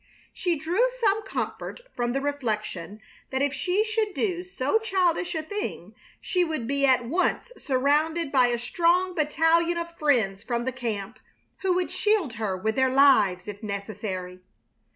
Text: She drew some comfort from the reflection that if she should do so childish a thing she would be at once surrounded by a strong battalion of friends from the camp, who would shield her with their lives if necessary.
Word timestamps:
She 0.33 0.57
drew 0.57 0.89
some 0.99 1.21
comfort 1.21 1.81
from 1.95 2.13
the 2.13 2.21
reflection 2.21 3.01
that 3.29 3.43
if 3.43 3.53
she 3.53 3.83
should 3.83 4.15
do 4.15 4.43
so 4.43 4.79
childish 4.79 5.35
a 5.35 5.43
thing 5.43 5.93
she 6.19 6.43
would 6.43 6.65
be 6.67 6.87
at 6.87 7.05
once 7.05 7.51
surrounded 7.55 8.31
by 8.31 8.47
a 8.47 8.57
strong 8.57 9.13
battalion 9.13 9.77
of 9.77 9.95
friends 9.99 10.41
from 10.41 10.65
the 10.65 10.71
camp, 10.71 11.19
who 11.59 11.75
would 11.75 11.91
shield 11.91 12.33
her 12.41 12.57
with 12.57 12.73
their 12.73 12.89
lives 12.89 13.47
if 13.47 13.61
necessary. 13.61 14.39